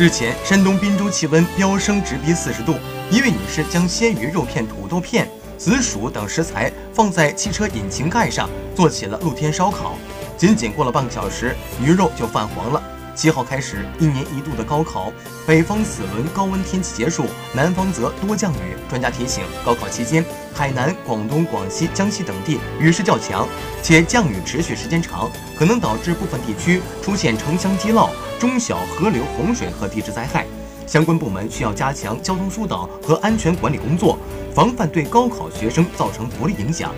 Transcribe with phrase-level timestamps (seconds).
[0.00, 2.74] 日前，山东滨州气温飙升直逼四十度，
[3.10, 9.98] 一位女士将鲜鱼、肉片、土豆片、紫薯等食材放在汽车引擎盖上，做起了露天烧烤。
[10.38, 12.82] 仅仅过了半个小时，鱼肉就泛黄了。
[13.14, 15.12] 七号开始，一年一度的高考，
[15.46, 18.76] 北方此轮高温天气结束，南方则多降雨。
[18.88, 20.24] 专家提醒，高考期间，
[20.54, 23.46] 海南、广东、广西、江西等地雨势较强，
[23.82, 30.46] 且降雨持续时间长，可能导致部分地区出现城乡积涝、中小河流洪水和地质灾害。
[30.86, 34.18] 相关部门需要加强交通疏导和安全管理工作，
[34.52, 36.92] 防范对高考学生造成不利影响。